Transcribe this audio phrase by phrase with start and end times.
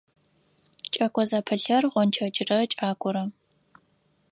[0.93, 3.23] Кӏэко зэпылъыр– гъончэджрэ кӏакорэ.